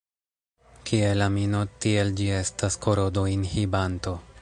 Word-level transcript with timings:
Kiel 0.89 1.25
amino, 1.27 1.61
tiel 1.85 2.11
ĝi 2.21 2.33
estas 2.41 2.81
korodo-inhibanto. 2.87 4.21